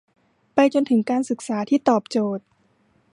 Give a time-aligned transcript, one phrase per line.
[0.53, 2.43] ไปจนถึงการศึกษาที่ตอบโจทย์